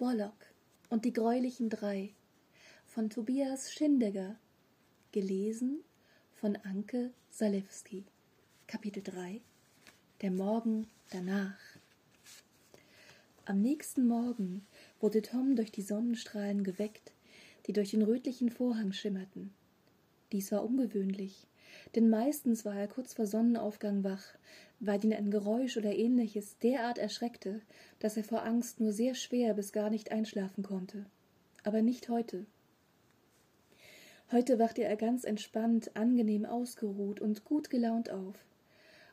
[0.00, 0.46] Borlock
[0.88, 2.14] und die greulichen drei
[2.86, 4.38] von Tobias Schindegger
[5.12, 5.84] gelesen
[6.32, 8.06] von Anke Salewski
[8.66, 9.42] Kapitel 3
[10.22, 11.60] Der Morgen danach.
[13.44, 14.66] Am nächsten Morgen
[15.00, 17.12] wurde Tom durch die Sonnenstrahlen geweckt,
[17.66, 19.52] die durch den rötlichen Vorhang schimmerten.
[20.32, 21.46] Dies war ungewöhnlich,
[21.94, 24.24] denn meistens war er kurz vor Sonnenaufgang wach,
[24.80, 27.60] weil ihn ein Geräusch oder ähnliches derart erschreckte,
[27.98, 31.06] dass er vor Angst nur sehr schwer bis gar nicht einschlafen konnte.
[31.64, 32.46] Aber nicht heute.
[34.32, 38.36] Heute wachte er ganz entspannt, angenehm ausgeruht und gut gelaunt auf.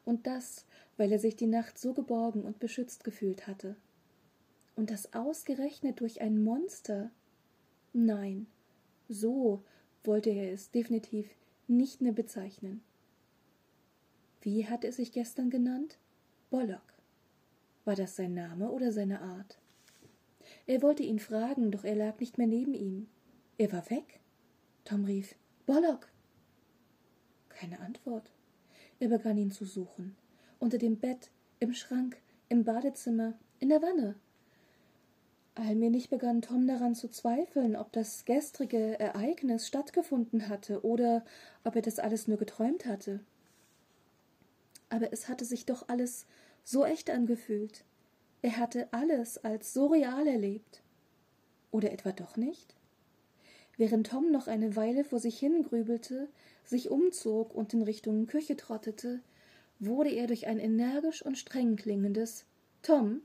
[0.05, 3.75] Und das, weil er sich die Nacht so geborgen und beschützt gefühlt hatte.
[4.75, 7.09] Und das ausgerechnet durch ein Monster?
[7.93, 8.45] Nein,
[9.09, 9.63] so
[10.03, 11.27] wollte er es definitiv
[11.67, 12.81] nicht mehr bezeichnen.
[14.41, 15.97] Wie hat er sich gestern genannt?
[16.49, 16.93] Bollock.
[17.85, 19.57] War das sein Name oder seine Art?
[20.65, 23.07] Er wollte ihn fragen, doch er lag nicht mehr neben ihm.
[23.57, 24.19] Er war weg.
[24.85, 26.07] Tom rief Bollock.
[27.49, 28.31] Keine Antwort.
[28.99, 30.15] Er begann ihn zu suchen.
[30.59, 32.17] Unter dem Bett, im Schrank,
[32.49, 34.15] im Badezimmer, in der Wanne.
[35.57, 41.25] Allmählich begann Tom daran zu zweifeln, ob das gestrige Ereignis stattgefunden hatte oder
[41.63, 43.21] ob er das alles nur geträumt hatte.
[44.89, 46.27] Aber es hatte sich doch alles
[46.63, 47.85] so echt angefühlt.
[48.43, 50.83] Er hatte alles als so real erlebt.
[51.71, 52.75] Oder etwa doch nicht?
[53.77, 56.29] Während Tom noch eine Weile vor sich hingrübelte,
[56.65, 59.21] sich umzog und in Richtung Küche trottete,
[59.79, 62.45] wurde er durch ein energisch und streng klingendes
[62.83, 63.21] Tom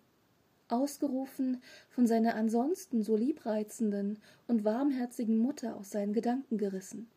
[0.73, 7.09] ausgerufen von seiner ansonsten so liebreizenden und warmherzigen Mutter aus seinen Gedanken gerissen.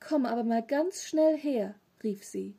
[0.00, 2.54] Komm aber mal ganz schnell her, rief sie.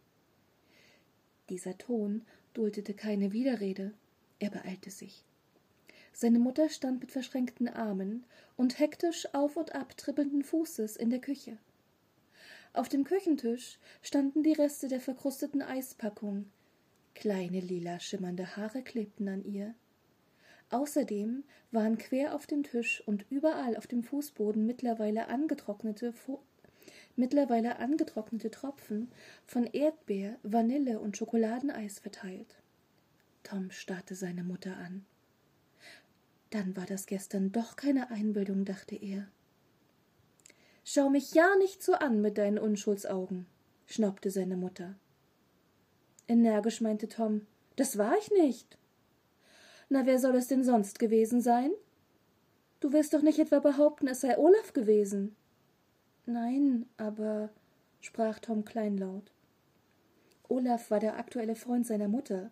[1.49, 3.93] Dieser Ton duldete keine Widerrede,
[4.39, 5.23] er beeilte sich.
[6.11, 8.23] Seine Mutter stand mit verschränkten Armen
[8.55, 11.57] und hektisch auf und ab trippelnden Fußes in der Küche.
[12.73, 16.45] Auf dem Küchentisch standen die Reste der verkrusteten Eispackung,
[17.15, 19.73] Kleine lila schimmernde Haare klebten an ihr.
[20.69, 26.39] Außerdem waren quer auf dem Tisch und überall auf dem Fußboden mittlerweile angetrocknete, Fu
[27.15, 29.09] mittlerweile angetrocknete Tropfen
[29.45, 32.57] von Erdbeer, Vanille und Schokoladeneis verteilt.
[33.43, 35.05] Tom starrte seine Mutter an.
[36.49, 39.27] Dann war das gestern doch keine Einbildung, dachte er.
[40.83, 43.45] Schau mich ja nicht so an mit deinen Unschuldsaugen,
[43.85, 44.95] schnaubte seine Mutter.
[46.27, 47.45] Energisch meinte Tom.
[47.75, 48.77] Das war ich nicht.
[49.89, 51.71] Na, wer soll es denn sonst gewesen sein?
[52.79, 55.35] Du wirst doch nicht etwa behaupten, es sei Olaf gewesen.
[56.25, 57.49] Nein, aber
[58.01, 59.31] sprach Tom kleinlaut.
[60.47, 62.51] Olaf war der aktuelle Freund seiner Mutter,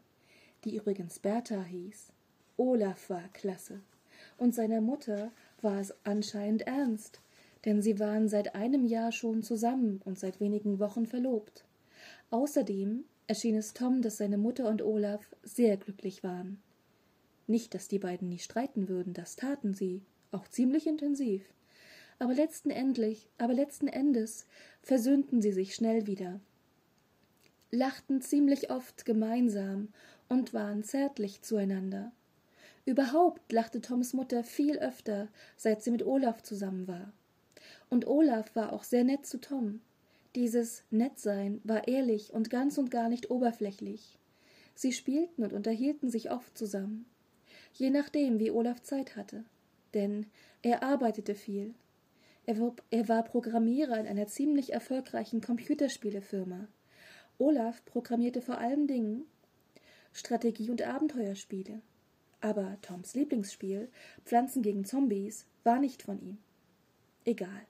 [0.63, 2.12] die übrigens Bertha hieß.
[2.57, 3.81] Olaf war klasse.
[4.38, 5.31] Und seiner Mutter
[5.62, 7.22] war es anscheinend ernst,
[7.66, 11.66] denn sie waren seit einem Jahr schon zusammen und seit wenigen Wochen verlobt.
[12.29, 16.61] Außerdem erschien es Tom, dass seine Mutter und Olaf sehr glücklich waren.
[17.47, 21.41] Nicht, dass die beiden nie streiten würden, das taten sie, auch ziemlich intensiv.
[22.19, 24.45] Aber letzten endlich, aber letzten Endes
[24.83, 26.41] versöhnten sie sich schnell wieder,
[27.71, 29.88] lachten ziemlich oft gemeinsam
[30.29, 32.11] und waren zärtlich zueinander.
[32.85, 35.27] Überhaupt lachte Toms Mutter viel öfter,
[35.57, 37.11] seit sie mit Olaf zusammen war.
[37.89, 39.81] Und Olaf war auch sehr nett zu Tom.
[40.35, 44.17] Dieses Nettsein war ehrlich und ganz und gar nicht oberflächlich.
[44.73, 47.05] Sie spielten und unterhielten sich oft zusammen,
[47.73, 49.44] je nachdem, wie Olaf Zeit hatte,
[49.94, 50.25] denn
[50.63, 51.75] er arbeitete viel.
[52.47, 56.67] Er war, er Programmierer in einer ziemlich erfolgreichen Computerspielefirma.
[57.38, 59.25] Olaf programmierte vor allen Dingen
[60.13, 61.81] Strategie- und Abenteuerspiele.
[62.41, 63.89] Aber Toms Lieblingsspiel,
[64.25, 66.39] Pflanzen gegen Zombies, war nicht von ihm.
[67.23, 67.67] Egal.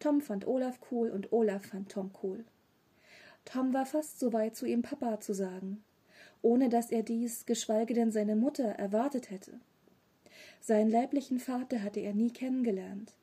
[0.00, 2.44] Tom fand Olaf cool und Olaf fand Tom cool.
[3.44, 5.84] Tom war fast so weit, zu ihm Papa zu sagen,
[6.42, 9.60] ohne dass er dies, geschweige denn seine Mutter, erwartet hätte.
[10.60, 13.14] Seinen leiblichen Vater hatte er nie kennengelernt.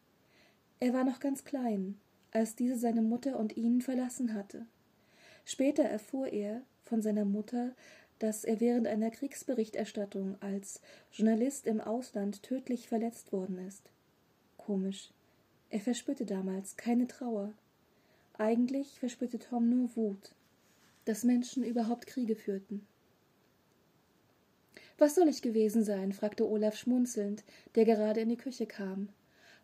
[0.79, 1.97] Er war noch ganz klein,
[2.31, 4.65] als diese seine Mutter und ihn verlassen hatte.
[5.45, 7.73] Später erfuhr er von seiner Mutter,
[8.19, 10.81] dass er während einer Kriegsberichterstattung als
[11.11, 13.89] Journalist im Ausland tödlich verletzt worden ist.
[14.57, 15.09] Komisch.
[15.69, 17.53] Er verspürte damals keine Trauer.
[18.37, 20.33] Eigentlich verspürte Tom nur Wut,
[21.05, 22.85] dass Menschen überhaupt Kriege führten.
[24.97, 26.13] Was soll ich gewesen sein?
[26.13, 27.43] fragte Olaf schmunzelnd,
[27.75, 29.09] der gerade in die Küche kam.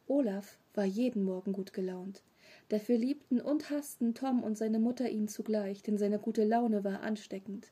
[0.07, 2.21] Olaf war jeden Morgen gut gelaunt.
[2.69, 7.01] Dafür liebten und hassten Tom und seine Mutter ihn zugleich, denn seine gute Laune war
[7.01, 7.71] ansteckend.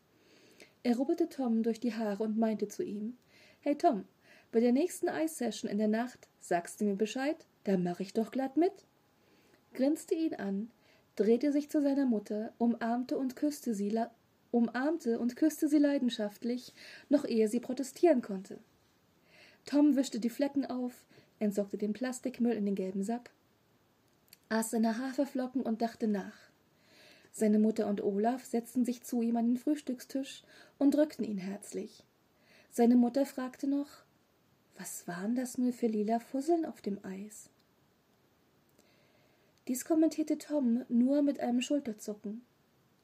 [0.83, 3.17] Er rubbelte Tom durch die Haare und meinte zu ihm
[3.59, 4.05] Hey Tom,
[4.51, 8.31] Bei der nächsten Eissession in der Nacht sagst du mir Bescheid, da mach ich doch
[8.31, 8.73] glatt mit.
[9.73, 10.71] Grinste ihn an,
[11.15, 13.97] drehte sich zu seiner Mutter, umarmte und küsste sie,
[14.51, 16.73] umarmte und küsste sie leidenschaftlich,
[17.09, 18.59] noch ehe sie protestieren konnte.
[19.65, 21.05] Tom wischte die Flecken auf,
[21.39, 23.31] entsorgte den Plastikmüll in den gelben Sack,
[24.49, 26.51] aß seine Haferflocken und dachte nach.
[27.31, 30.43] Seine Mutter und Olaf setzten sich zu ihm an den Frühstückstisch
[30.77, 32.03] und drückten ihn herzlich.
[32.71, 33.87] Seine Mutter fragte noch,
[34.77, 37.50] was waren das nur für lila Fusseln auf dem Eis?
[39.67, 42.41] Dies kommentierte Tom nur mit einem Schulterzucken.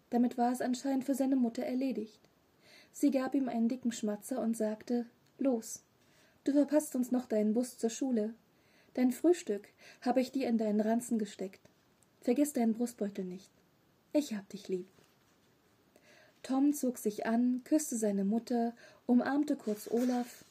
[0.10, 2.22] Damit war es anscheinend für seine Mutter erledigt.
[2.92, 5.06] Sie gab ihm einen dicken Schmatzer und sagte
[5.38, 5.84] Los,
[6.46, 8.34] du verpasst uns noch deinen Bus zur Schule.
[8.96, 9.68] Dein Frühstück
[10.02, 11.62] habe ich dir in deinen Ranzen gesteckt.
[12.22, 13.52] Vergiss deinen Brustbeutel nicht.
[14.14, 14.88] Ich hab dich lieb.
[16.42, 18.74] Tom zog sich an, küsste seine Mutter,
[19.06, 20.46] umarmte kurz Olaf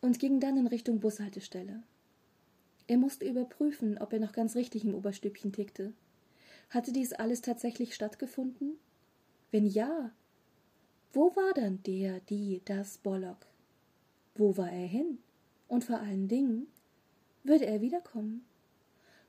[0.00, 1.82] und ging dann in Richtung Bushaltestelle.
[2.88, 5.92] Er musste überprüfen, ob er noch ganz richtig im Oberstübchen tickte.
[6.70, 8.78] Hatte dies alles tatsächlich stattgefunden?
[9.50, 10.10] Wenn ja,
[11.12, 13.46] wo war dann der, die, das Bollock?
[14.34, 15.18] Wo war er hin?
[15.68, 16.66] Und vor allen Dingen,
[17.44, 18.44] würde er wiederkommen?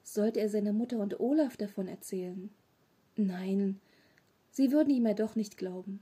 [0.03, 2.49] Sollte er seiner Mutter und Olaf davon erzählen?
[3.17, 3.81] Nein,
[4.51, 5.99] sie würden ihm ja doch nicht glauben.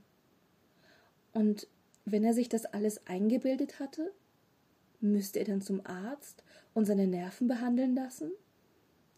[1.32, 1.66] Und
[2.04, 4.12] wenn er sich das alles eingebildet hatte,
[5.00, 8.32] müsste er dann zum Arzt und seine Nerven behandeln lassen?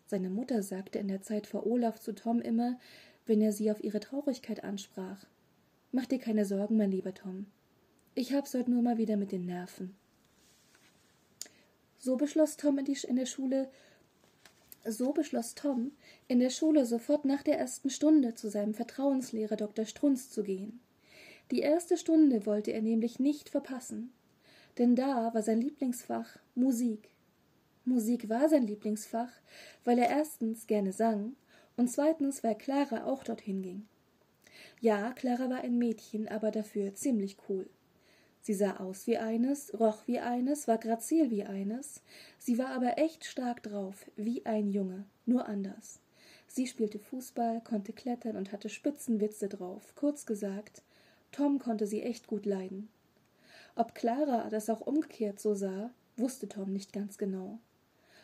[0.07, 2.79] Seine Mutter sagte in der Zeit vor Olaf zu Tom immer,
[3.27, 5.25] wenn er sie auf ihre Traurigkeit ansprach.
[5.93, 7.47] Mach dir keine Sorgen, mein lieber Tom.
[8.15, 9.95] Ich hab's heute nur mal wieder mit den Nerven.
[11.99, 13.71] So beschloss Tom in, der Schule,
[14.85, 15.93] so beschloss Tom,
[16.29, 19.85] in der Schule sofort nach der ersten Stunde zu seinem Vertrauenslehrer Dr.
[19.85, 20.81] Strunz zu gehen.
[21.51, 24.13] Die erste Stunde wollte er nämlich nicht verpassen,
[24.79, 27.11] denn da war sein Lieblingsfach Musik.
[27.91, 29.33] Musik war sein Lieblingsfach,
[29.85, 31.35] weil er erstens gerne sang
[31.77, 33.89] und zweitens, weil Clara auch dorthin ging.
[34.81, 37.69] Ja, Clara war ein Mädchen, aber dafür ziemlich cool.
[38.43, 42.01] Sie sah aus wie eines, roch wie eines, war grazil wie eines,
[42.39, 46.01] sie war aber echt stark drauf, wie ein Junge, nur anders.
[46.47, 49.95] Sie spielte Fußball, konnte klettern und hatte Spitzenwitze drauf.
[49.97, 50.83] Kurz gesagt,
[51.33, 52.89] Tom konnte sie echt gut leiden.
[53.75, 57.59] Ob Clara das auch umgekehrt so sah, wusste Tom nicht ganz genau.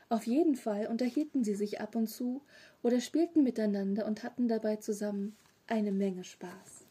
[0.09, 2.43] Auf jeden Fall unterhielten sie sich ab und zu
[2.83, 5.37] oder spielten miteinander und hatten dabei zusammen
[5.67, 6.86] eine Menge Spaß.